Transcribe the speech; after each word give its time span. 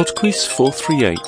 Podquiz 0.00 0.48
438. 0.48 1.18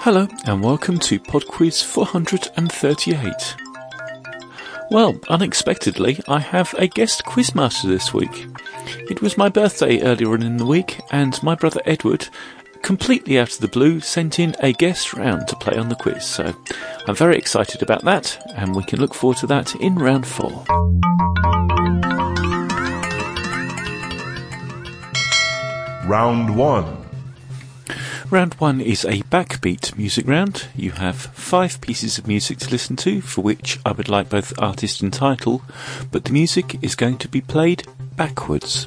Hello 0.00 0.26
and 0.46 0.64
welcome 0.64 0.98
to 0.98 1.20
Podquiz 1.20 1.84
438. 1.84 3.56
Well, 4.90 5.14
unexpectedly, 5.28 6.18
I 6.26 6.40
have 6.40 6.74
a 6.76 6.88
guest 6.88 7.22
quizmaster 7.24 7.84
this 7.84 8.12
week. 8.12 8.48
It 9.08 9.22
was 9.22 9.38
my 9.38 9.48
birthday 9.48 10.00
earlier 10.00 10.34
in 10.34 10.56
the 10.56 10.66
week, 10.66 11.00
and 11.12 11.40
my 11.40 11.54
brother 11.54 11.80
Edward, 11.84 12.28
completely 12.82 13.38
out 13.38 13.52
of 13.52 13.58
the 13.58 13.68
blue, 13.68 14.00
sent 14.00 14.38
in 14.38 14.54
a 14.60 14.72
guest 14.72 15.14
round 15.14 15.48
to 15.48 15.56
play 15.56 15.76
on 15.76 15.88
the 15.88 15.94
quiz. 15.94 16.24
So 16.24 16.54
I'm 17.06 17.14
very 17.14 17.36
excited 17.36 17.82
about 17.82 18.04
that, 18.04 18.38
and 18.54 18.74
we 18.74 18.84
can 18.84 19.00
look 19.00 19.14
forward 19.14 19.38
to 19.38 19.46
that 19.48 19.74
in 19.76 19.96
round 19.96 20.26
four. 20.26 20.64
Round 26.06 26.56
1. 26.56 26.96
Round 28.30 28.54
one 28.54 28.80
is 28.80 29.04
a 29.04 29.22
backbeat 29.24 29.96
music 29.96 30.26
round. 30.28 30.68
You 30.76 30.92
have 30.92 31.16
five 31.16 31.80
pieces 31.80 32.16
of 32.16 32.28
music 32.28 32.58
to 32.58 32.70
listen 32.70 32.94
to, 32.96 33.20
for 33.20 33.42
which 33.42 33.80
I 33.84 33.90
would 33.90 34.08
like 34.08 34.28
both 34.28 34.56
artist 34.56 35.02
and 35.02 35.12
title, 35.12 35.62
but 36.12 36.24
the 36.24 36.32
music 36.32 36.76
is 36.80 36.94
going 36.94 37.18
to 37.18 37.28
be 37.28 37.40
played 37.40 37.88
backwards. 38.16 38.86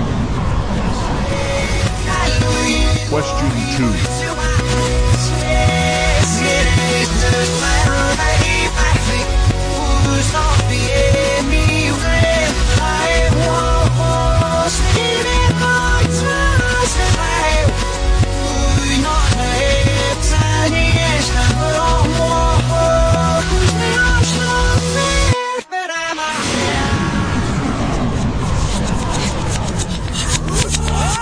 Question 3.11 3.49
2. 3.75 4.31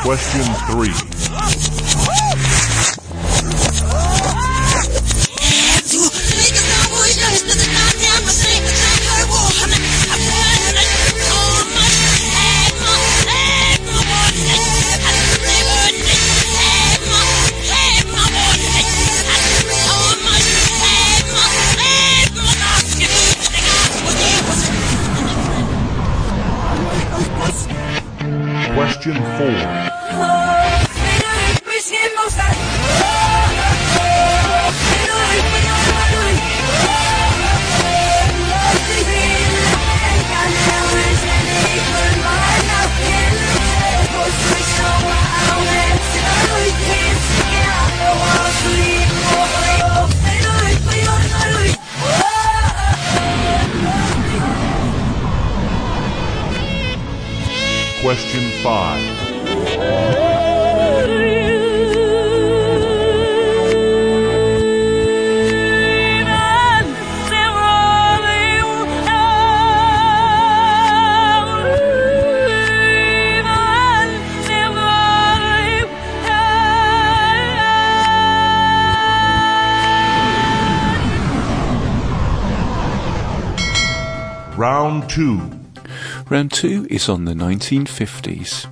Question 0.03 0.45
3. 0.69 1.08
Question 28.99 29.15
4. 29.15 29.89
Question 58.01 58.48
5. 58.69 59.09
Round 84.57 85.09
2. 85.09 85.58
Round 86.29 86.51
two 86.51 86.85
is 86.91 87.09
on 87.09 87.25
the 87.25 87.33
1950s. 87.33 88.67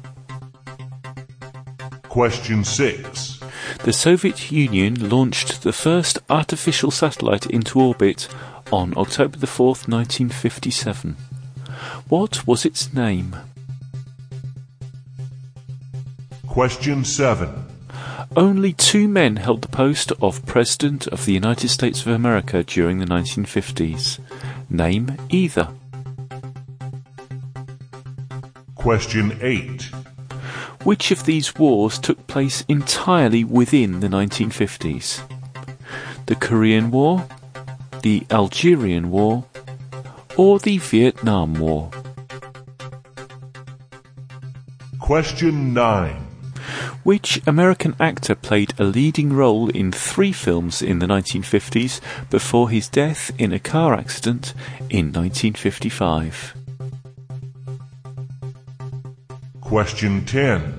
Question 2.03 2.63
6. 2.63 3.39
The 3.83 3.93
Soviet 3.93 4.51
Union 4.51 5.09
launched 5.09 5.63
the 5.63 5.73
first 5.73 6.19
artificial 6.29 6.91
satellite 6.91 7.47
into 7.47 7.79
orbit 7.79 8.27
on 8.71 8.93
October 8.95 9.39
the 9.39 9.47
4th, 9.47 9.87
1957. 9.89 11.15
What 12.09 12.45
was 12.45 12.63
its 12.63 12.93
name? 12.93 13.35
Question 16.45 17.03
7. 17.03 17.65
Only 18.35 18.73
two 18.73 19.07
men 19.07 19.37
held 19.37 19.63
the 19.63 19.67
post 19.67 20.11
of 20.21 20.45
President 20.45 21.07
of 21.07 21.25
the 21.25 21.33
United 21.33 21.69
States 21.69 22.01
of 22.01 22.07
America 22.09 22.63
during 22.63 22.99
the 22.99 23.05
1950s. 23.05 24.19
Name 24.69 25.17
either. 25.31 25.69
Question 28.87 29.37
8. 29.41 29.81
Which 30.85 31.11
of 31.11 31.25
these 31.25 31.53
wars 31.55 31.99
took 31.99 32.25
place 32.27 32.63
entirely 32.69 33.43
within 33.43 33.99
the 33.99 34.07
1950s? 34.07 35.27
The 36.27 36.35
Korean 36.35 36.89
War, 36.89 37.27
the 38.01 38.25
Algerian 38.31 39.11
War, 39.11 39.43
or 40.37 40.59
the 40.59 40.77
Vietnam 40.77 41.55
War? 41.55 41.91
Question 45.01 45.73
9. 45.73 46.15
Which 47.03 47.41
American 47.45 47.93
actor 47.99 48.35
played 48.35 48.73
a 48.79 48.85
leading 48.85 49.33
role 49.33 49.67
in 49.67 49.91
three 49.91 50.31
films 50.31 50.81
in 50.81 50.99
the 50.99 51.07
1950s 51.07 51.99
before 52.29 52.69
his 52.69 52.87
death 52.87 53.31
in 53.37 53.51
a 53.51 53.59
car 53.59 53.93
accident 53.93 54.53
in 54.89 55.11
1955? 55.11 56.66
Question 59.67 60.23
10. 60.23 60.77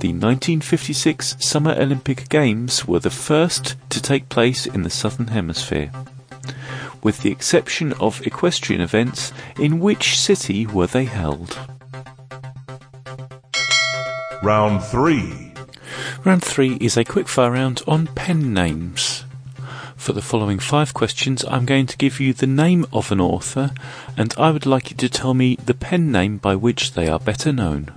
The 0.00 0.10
1956 0.10 1.36
Summer 1.38 1.76
Olympic 1.78 2.28
Games 2.28 2.88
were 2.88 2.98
the 2.98 3.08
first 3.08 3.76
to 3.90 4.02
take 4.02 4.28
place 4.28 4.66
in 4.66 4.82
the 4.82 4.90
Southern 4.90 5.28
Hemisphere. 5.28 5.92
With 7.04 7.22
the 7.22 7.30
exception 7.30 7.92
of 8.00 8.20
equestrian 8.26 8.82
events, 8.82 9.32
in 9.60 9.78
which 9.78 10.18
city 10.18 10.66
were 10.66 10.88
they 10.88 11.04
held? 11.04 11.56
Round 14.42 14.82
3. 14.82 15.52
Round 16.24 16.42
3 16.42 16.78
is 16.80 16.96
a 16.96 17.04
quickfire 17.04 17.52
round 17.52 17.80
on 17.86 18.08
pen 18.08 18.52
names. 18.52 19.23
For 20.04 20.12
the 20.12 20.20
following 20.20 20.58
five 20.58 20.92
questions, 20.92 21.46
I'm 21.48 21.64
going 21.64 21.86
to 21.86 21.96
give 21.96 22.20
you 22.20 22.34
the 22.34 22.46
name 22.46 22.84
of 22.92 23.10
an 23.10 23.22
author, 23.22 23.70
and 24.18 24.34
I 24.36 24.50
would 24.50 24.66
like 24.66 24.90
you 24.90 24.98
to 24.98 25.08
tell 25.08 25.32
me 25.32 25.56
the 25.56 25.72
pen 25.72 26.12
name 26.12 26.36
by 26.36 26.56
which 26.56 26.92
they 26.92 27.08
are 27.08 27.18
better 27.18 27.54
known. 27.54 27.90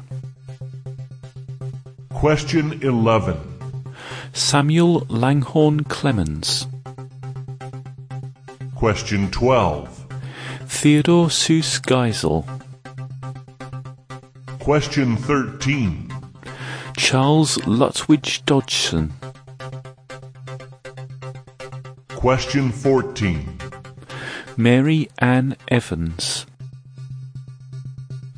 Question 2.14 2.82
11. 2.82 3.36
Samuel 4.32 5.06
Langhorne 5.10 5.84
Clemens, 5.84 6.68
Question 8.74 9.30
12. 9.30 10.06
Theodore 10.62 11.28
Seuss 11.28 11.82
Geisel. 11.82 12.46
Question 14.60 15.18
13. 15.18 16.10
Charles 16.96 17.58
Lutwidge 17.66 18.46
Dodgson. 18.46 19.12
Question 22.18 22.72
14. 22.72 23.60
Mary 24.58 25.08
Ann 25.20 25.56
Evans. 25.68 26.48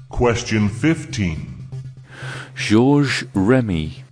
Question 0.09 0.67
15. 0.67 1.69
Georges 2.55 3.23
Remi. 3.33 4.03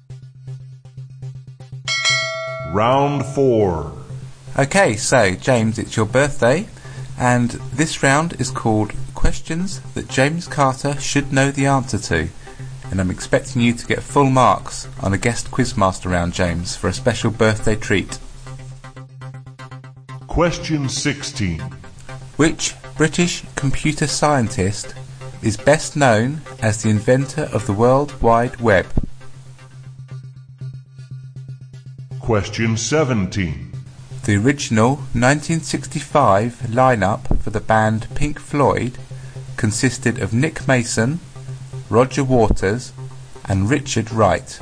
Round 2.71 3.25
4. 3.25 3.91
Okay, 4.57 4.95
so 4.95 5.35
James, 5.35 5.77
it's 5.77 5.97
your 5.97 6.05
birthday, 6.05 6.65
and 7.19 7.51
this 7.73 8.01
round 8.01 8.39
is 8.39 8.49
called 8.49 8.93
Questions 9.15 9.81
that 9.95 10.07
James 10.07 10.47
Carter 10.47 10.97
should 10.97 11.33
know 11.33 11.51
the 11.51 11.65
answer 11.65 11.99
to. 11.99 12.29
And 12.89 13.01
I'm 13.01 13.11
expecting 13.11 13.61
you 13.61 13.73
to 13.73 13.85
get 13.85 14.01
full 14.01 14.29
marks 14.29 14.87
on 15.03 15.11
a 15.11 15.17
guest 15.17 15.51
quizmaster 15.51 16.09
round, 16.09 16.31
James, 16.31 16.77
for 16.77 16.87
a 16.87 16.93
special 16.93 17.31
birthday 17.31 17.75
treat. 17.75 18.17
Question 20.37 20.87
16. 20.87 21.59
Which 22.35 22.75
British 22.95 23.43
computer 23.55 24.05
scientist 24.05 24.93
is 25.41 25.57
best 25.57 25.95
known 25.95 26.41
as 26.61 26.83
the 26.83 26.91
inventor 26.91 27.49
of 27.51 27.65
the 27.65 27.73
World 27.73 28.21
Wide 28.21 28.61
Web? 28.61 28.85
Question 32.19 32.77
17. 32.77 33.71
The 34.25 34.35
original 34.35 34.97
1965 35.17 36.67
lineup 36.67 37.41
for 37.41 37.49
the 37.49 37.59
band 37.59 38.07
Pink 38.13 38.37
Floyd 38.37 38.99
consisted 39.55 40.19
of 40.19 40.35
Nick 40.35 40.67
Mason, 40.67 41.19
Roger 41.89 42.23
Waters, 42.23 42.93
and 43.45 43.71
Richard 43.71 44.11
Wright. 44.11 44.59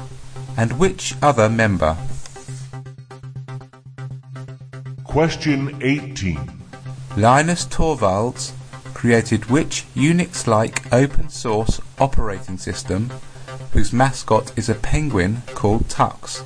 And 0.55 0.79
which 0.79 1.15
other 1.21 1.49
member? 1.49 1.97
Question 5.15 5.79
18. 5.81 6.37
Linus 7.15 7.63
Torvalds 7.67 8.51
created 8.93 9.45
which 9.45 9.85
Unix-like 9.95 10.91
open 10.91 11.29
source 11.29 11.79
operating 11.97 12.57
system 12.57 13.09
whose 13.71 13.93
mascot 13.93 14.51
is 14.57 14.67
a 14.67 14.75
penguin 14.75 15.41
called 15.53 15.87
Tux? 15.87 16.43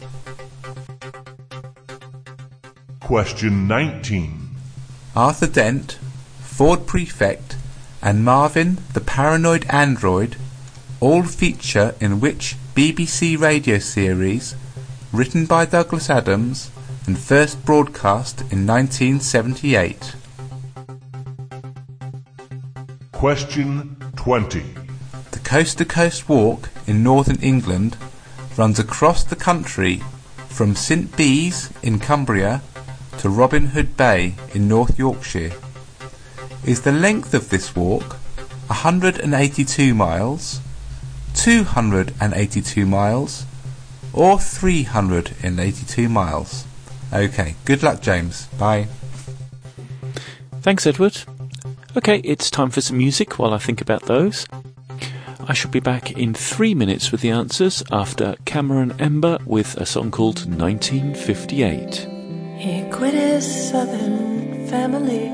Question 3.00 3.68
19. 3.68 4.50
Arthur 5.16 5.48
Dent, 5.48 5.94
Ford 6.40 6.86
Prefect, 6.86 7.56
and 8.04 8.24
Marvin 8.24 8.78
the 8.94 9.02
Paranoid 9.02 9.66
Android 9.72 10.36
all 11.00 11.24
feature 11.24 11.96
in 12.00 12.20
which 12.20 12.56
BBC 12.76 13.36
radio 13.36 13.80
series 13.80 14.54
written 15.12 15.48
by 15.48 15.66
Douglas 15.66 16.08
Adams 16.08 16.70
and 17.10 17.18
first 17.18 17.66
broadcast 17.66 18.42
in 18.52 18.68
1978? 18.68 20.16
Question 23.12 23.98
20. 24.16 24.64
The 25.32 25.40
Coast 25.40 25.80
to 25.80 25.86
Coast 25.86 26.30
Walk 26.30 26.70
in 26.86 27.02
northern 27.02 27.42
England 27.42 27.98
runs 28.56 28.78
across 28.78 29.24
the 29.24 29.36
country 29.36 30.04
from 30.50 30.76
St 30.76 31.18
Bees 31.18 31.74
in 31.82 31.98
Cumbria 31.98 32.62
to 33.18 33.28
Robin 33.28 33.66
Hood 33.74 33.98
Bay 33.98 34.36
in 34.54 34.68
North 34.68 35.00
Yorkshire. 35.00 35.54
Is 36.64 36.82
the 36.82 36.92
length 36.92 37.34
of 37.34 37.50
this 37.50 37.76
walk 37.76 38.18
182 38.68 39.96
miles, 39.96 40.60
282 41.34 42.86
miles, 42.86 43.46
or 44.14 44.40
382 44.40 46.08
miles? 46.08 46.66
Okay, 47.12 47.56
good 47.66 47.82
luck, 47.84 48.02
James. 48.02 48.48
Bye. 48.60 48.88
Thanks, 50.62 50.86
Edward. 50.86 51.18
Okay, 51.98 52.20
it's 52.24 52.52
time 52.52 52.70
for 52.70 52.82
some 52.82 52.98
music 52.98 53.40
while 53.40 53.54
I 53.54 53.58
think 53.58 53.82
about 53.82 54.04
those. 54.04 54.46
I 55.48 55.54
shall 55.54 55.72
be 55.72 55.80
back 55.80 56.12
in 56.12 56.36
three 56.36 56.76
minutes 56.76 57.12
with 57.12 57.22
the 57.22 57.32
answers 57.32 57.82
after 57.92 58.36
Cameron 58.46 58.94
Ember 59.00 59.40
with 59.46 59.76
a 59.78 59.86
song 59.86 60.12
called 60.12 60.46
1958. 60.46 62.08
He 62.60 62.84
quit 62.92 63.16
his 63.16 63.70
southern 63.70 64.68
family. 64.68 65.32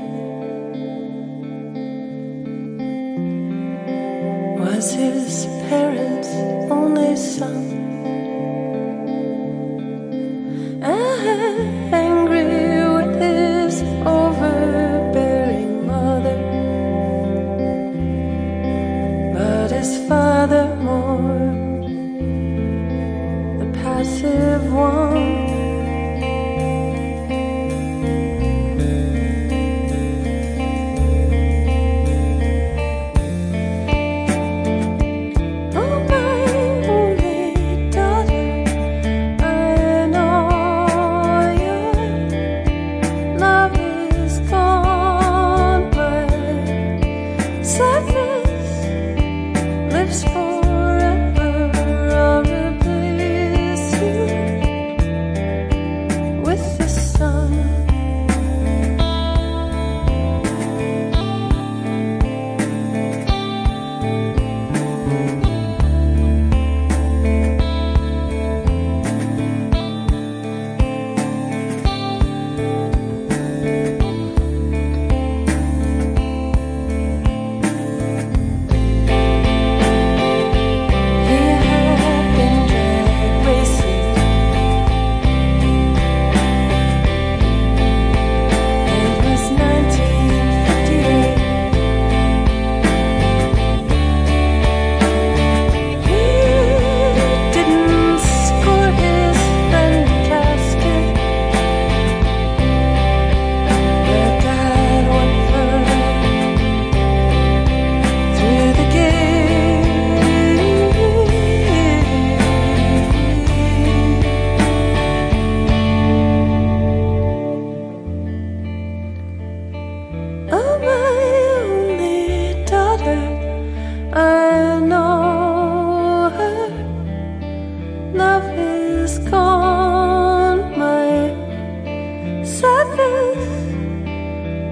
Was 4.58 4.94
his 4.94 5.44
parents' 5.68 6.28
only 6.70 7.14
son. 7.16 7.75
The 24.22 24.58
passive 24.70 25.15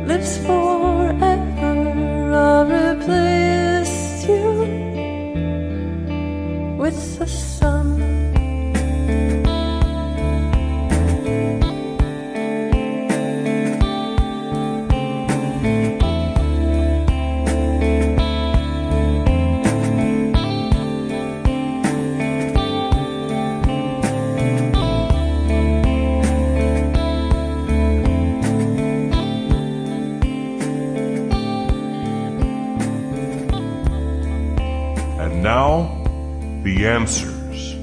lives 0.07 0.39
forever. 0.39 1.15
I'll 2.35 2.67
replace 2.67 4.27
you 4.29 4.45
with 6.79 6.95
answers. 36.87 37.75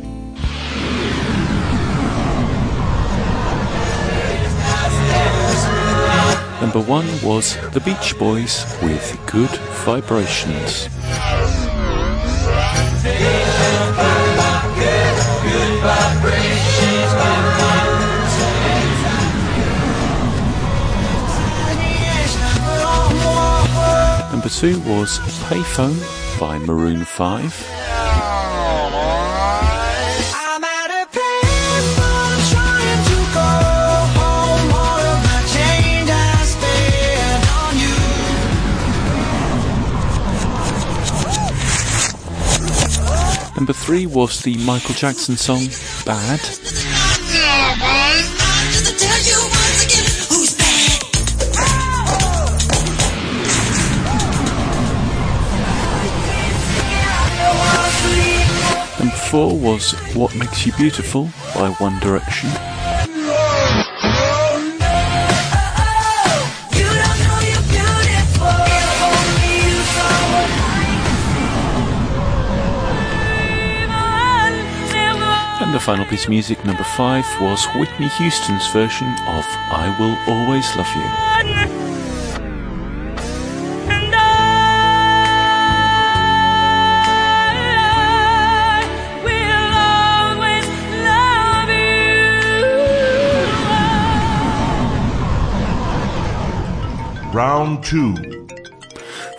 Number 6.62 6.79
one 6.79 7.05
was 7.22 7.58
The 7.72 7.81
Beach 7.81 8.17
Boys 8.17 8.65
with 8.81 9.20
Good 9.25 9.50
Vibrations. 9.84 10.88
Number 24.31 24.50
two 24.50 24.79
was 24.81 25.20
Payphone 25.50 26.39
by 26.39 26.58
Maroon 26.60 27.03
5. 27.03 27.80
Number 43.61 43.73
three 43.73 44.07
was 44.07 44.41
the 44.41 44.57
Michael 44.65 44.95
Jackson 44.95 45.37
song 45.37 45.67
Bad. 46.03 46.39
Number 58.99 59.15
four 59.29 59.55
was 59.55 59.91
What 60.15 60.35
Makes 60.35 60.65
You 60.65 60.73
Beautiful 60.73 61.29
by 61.53 61.69
One 61.77 61.99
Direction. 61.99 62.70
And 75.71 75.79
the 75.79 75.85
final 75.85 76.05
piece 76.05 76.25
of 76.25 76.29
music, 76.31 76.65
number 76.65 76.83
five, 76.83 77.23
was 77.39 77.65
Whitney 77.75 78.09
Houston's 78.09 78.67
version 78.73 79.07
of 79.07 79.45
I 79.71 79.95
Will 79.97 80.17
Always 80.27 80.75
Love 80.75 80.93
You. 80.93 81.01
I 81.01 81.45
will 89.23 89.73
always 90.43 90.67
love 91.07 91.69
you. 97.23 97.33
Round 97.33 97.81
2. 97.85 98.30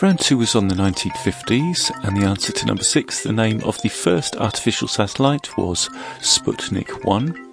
Round 0.03 0.19
two 0.19 0.39
was 0.39 0.57
on 0.57 0.67
the 0.67 0.75
1950s, 0.75 1.93
and 2.03 2.17
the 2.17 2.27
answer 2.27 2.53
to 2.53 2.67
number 2.67 2.83
six, 2.83 3.23
the 3.23 3.33
name 3.33 3.63
of 3.63 3.81
the 3.83 3.89
first 3.89 4.35
artificial 4.35 4.89
satellite, 4.89 5.57
was 5.57 5.89
Sputnik 6.19 7.05
1. 7.05 7.53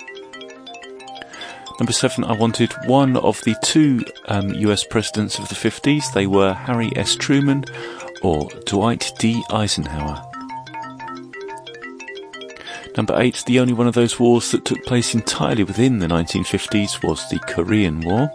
Number 1.80 1.94
seven, 1.94 2.24
I 2.24 2.34
wanted 2.34 2.74
one 2.88 3.18
of 3.18 3.40
the 3.42 3.56
two 3.62 4.04
um, 4.26 4.50
US 4.50 4.84
presidents 4.84 5.38
of 5.38 5.48
the 5.48 5.54
50s. 5.54 6.12
They 6.12 6.26
were 6.26 6.56
Harry 6.56 6.92
S. 6.96 7.16
Truman 7.16 7.66
or 8.24 8.50
Dwight 8.66 9.12
D. 9.20 9.44
Eisenhower. 9.52 10.26
Number 12.98 13.14
eight, 13.22 13.44
the 13.46 13.60
only 13.60 13.74
one 13.74 13.86
of 13.86 13.94
those 13.94 14.20
wars 14.20 14.50
that 14.50 14.66
took 14.66 14.84
place 14.86 15.14
entirely 15.14 15.64
within 15.64 16.00
the 16.00 16.08
1950s 16.08 17.04
was 17.08 17.30
the 17.30 17.38
Korean 17.38 18.02
War. 18.02 18.32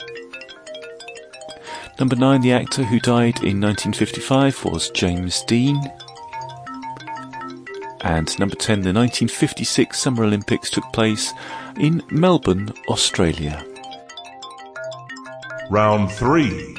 Number 1.98 2.16
nine, 2.16 2.40
the 2.40 2.52
actor 2.52 2.82
who 2.82 2.98
died 2.98 3.38
in 3.38 3.60
1955 3.60 4.64
was 4.64 4.90
James 4.90 5.42
Dean. 5.44 5.80
And 8.00 8.38
number 8.38 8.56
10, 8.56 8.80
the 8.80 8.92
1956 8.92 9.98
Summer 9.98 10.24
Olympics 10.24 10.70
took 10.70 10.84
place 10.92 11.32
in 11.78 12.02
Melbourne, 12.10 12.72
Australia. 12.88 13.64
Round 15.70 16.10
3. 16.10 16.76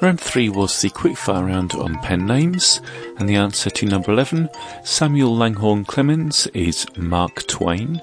Round 0.00 0.20
three 0.20 0.48
was 0.48 0.80
the 0.80 0.90
quickfire 0.90 1.44
round 1.44 1.74
on 1.74 1.98
pen 1.98 2.24
names, 2.24 2.80
and 3.18 3.28
the 3.28 3.34
answer 3.34 3.68
to 3.68 3.86
number 3.86 4.12
11, 4.12 4.48
Samuel 4.84 5.36
Langhorne 5.36 5.84
Clemens, 5.84 6.46
is 6.54 6.86
Mark 6.96 7.44
Twain. 7.48 8.00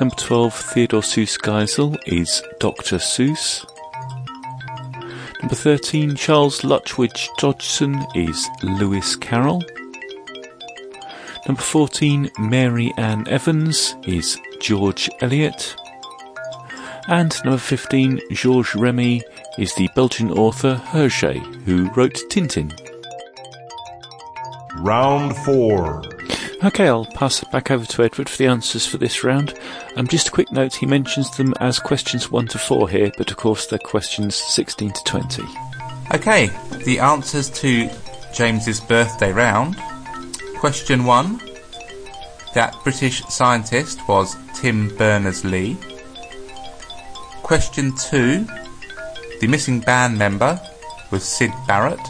Number 0.00 0.14
12, 0.16 0.54
Theodore 0.54 1.02
Seuss 1.02 1.38
Geisel, 1.38 1.98
is 2.06 2.42
Dr. 2.58 2.96
Seuss. 2.96 3.66
Number 5.44 5.56
13, 5.56 6.16
Charles 6.16 6.62
Lutwidge 6.62 7.28
Dodgson, 7.36 8.02
is 8.14 8.48
Lewis 8.62 9.14
Carroll. 9.14 9.62
Number 11.46 11.60
14, 11.60 12.30
Mary 12.38 12.94
Ann 12.96 13.28
Evans, 13.28 13.94
is 14.04 14.38
George 14.62 15.10
Eliot. 15.20 15.76
And 17.08 17.36
number 17.44 17.58
15, 17.58 18.20
Georges 18.32 18.74
Remi, 18.74 19.20
is 19.58 19.74
the 19.74 19.90
Belgian 19.94 20.30
author 20.30 20.80
Hergé, 20.82 21.36
who 21.64 21.90
wrote 21.90 22.18
Tintin. 22.30 22.72
Round 24.78 25.36
4. 25.36 26.13
Okay, 26.64 26.88
I'll 26.88 27.04
pass 27.04 27.42
it 27.42 27.50
back 27.50 27.70
over 27.70 27.84
to 27.84 28.04
Edward 28.04 28.26
for 28.26 28.38
the 28.38 28.46
answers 28.46 28.86
for 28.86 28.96
this 28.96 29.22
round. 29.22 29.52
Um, 29.96 30.06
just 30.06 30.28
a 30.28 30.30
quick 30.30 30.50
note, 30.50 30.74
he 30.74 30.86
mentions 30.86 31.36
them 31.36 31.52
as 31.60 31.78
questions 31.78 32.30
1 32.30 32.46
to 32.48 32.58
4 32.58 32.88
here, 32.88 33.12
but 33.18 33.30
of 33.30 33.36
course 33.36 33.66
they're 33.66 33.78
questions 33.78 34.34
16 34.34 34.92
to 34.92 35.04
20. 35.04 35.42
Okay, 36.14 36.48
the 36.84 37.00
answers 37.00 37.50
to 37.50 37.90
James's 38.32 38.80
birthday 38.80 39.30
round. 39.30 39.76
Question 40.56 41.04
one. 41.04 41.38
That 42.54 42.74
British 42.82 43.22
scientist 43.24 44.00
was 44.08 44.34
Tim 44.54 44.88
Berners-Lee. 44.96 45.76
Question 47.42 47.94
two. 47.96 48.46
The 49.40 49.48
missing 49.48 49.80
band 49.80 50.16
member 50.16 50.58
was 51.10 51.24
Syd 51.24 51.52
Barrett. 51.66 52.00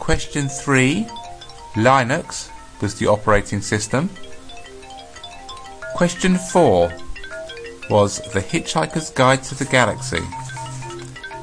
Question 0.00 0.48
three. 0.48 1.06
Linux 1.74 2.50
was 2.80 2.94
the 2.94 3.06
operating 3.06 3.60
system. 3.60 4.10
Question 5.94 6.36
four 6.36 6.92
was 7.90 8.18
The 8.32 8.40
Hitchhiker's 8.40 9.10
Guide 9.10 9.42
to 9.44 9.54
the 9.54 9.64
Galaxy. 9.64 10.20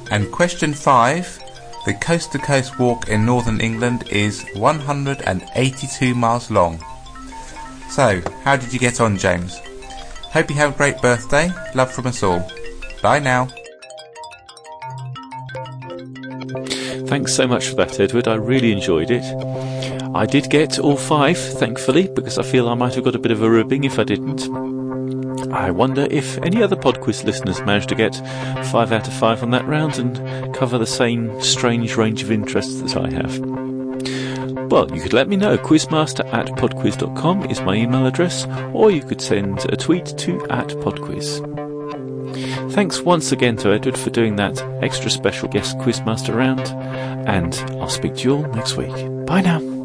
And 0.09 0.31
question 0.31 0.73
five, 0.73 1.39
the 1.85 1.93
coast 1.93 2.31
to 2.31 2.39
coast 2.39 2.79
walk 2.79 3.09
in 3.09 3.25
northern 3.25 3.61
England 3.61 4.09
is 4.09 4.45
182 4.55 6.15
miles 6.15 6.49
long. 6.49 6.83
So, 7.89 8.21
how 8.43 8.57
did 8.57 8.73
you 8.73 8.79
get 8.79 8.99
on, 8.99 9.17
James? 9.17 9.59
Hope 10.31 10.49
you 10.49 10.55
have 10.57 10.73
a 10.73 10.77
great 10.77 11.01
birthday. 11.01 11.51
Love 11.73 11.91
from 11.91 12.07
us 12.07 12.23
all. 12.23 12.45
Bye 13.01 13.19
now. 13.19 13.47
Thanks 17.07 17.33
so 17.33 17.47
much 17.47 17.69
for 17.69 17.75
that, 17.75 17.99
Edward. 17.99 18.27
I 18.27 18.35
really 18.35 18.71
enjoyed 18.71 19.11
it. 19.11 19.23
I 20.17 20.25
did 20.25 20.49
get 20.49 20.79
all 20.79 20.97
five, 20.97 21.37
thankfully, 21.37 22.07
because 22.07 22.39
I 22.39 22.43
feel 22.43 22.67
I 22.67 22.73
might 22.73 22.95
have 22.95 23.03
got 23.03 23.13
a 23.13 23.19
bit 23.19 23.31
of 23.31 23.43
a 23.43 23.49
ribbing 23.49 23.83
if 23.83 23.99
I 23.99 24.03
didn't. 24.03 24.49
I 25.53 25.69
wonder 25.69 26.07
if 26.09 26.39
any 26.39 26.63
other 26.63 26.75
PodQuiz 26.75 27.23
listeners 27.23 27.61
managed 27.61 27.89
to 27.89 27.95
get 27.95 28.15
five 28.71 28.91
out 28.91 29.07
of 29.07 29.13
five 29.13 29.43
on 29.43 29.51
that 29.51 29.67
round 29.67 29.99
and 29.99 30.55
cover 30.55 30.79
the 30.79 30.87
same 30.87 31.39
strange 31.39 31.95
range 31.97 32.23
of 32.23 32.31
interests 32.31 32.81
that 32.81 32.97
I 32.97 33.11
have. 33.11 33.37
Well, 34.71 34.91
you 34.91 35.01
could 35.01 35.13
let 35.13 35.29
me 35.29 35.35
know. 35.35 35.55
Quizmaster 35.55 36.25
at 36.33 36.47
podquiz.com 36.47 37.45
is 37.51 37.61
my 37.61 37.75
email 37.75 38.07
address, 38.07 38.47
or 38.73 38.89
you 38.89 39.03
could 39.03 39.21
send 39.21 39.71
a 39.71 39.77
tweet 39.77 40.17
to 40.17 40.43
at 40.49 40.69
podquiz. 40.69 41.43
Thanks 42.73 43.01
once 43.01 43.31
again 43.31 43.55
to 43.57 43.71
Edward 43.71 43.99
for 43.99 44.09
doing 44.09 44.35
that 44.37 44.59
extra 44.81 45.11
special 45.11 45.47
guest 45.47 45.77
Quizmaster 45.77 46.35
round, 46.35 46.67
and 47.29 47.53
I'll 47.79 47.87
speak 47.87 48.15
to 48.15 48.23
you 48.23 48.35
all 48.37 48.47
next 48.53 48.77
week. 48.77 48.95
Bye 49.27 49.41
now. 49.41 49.76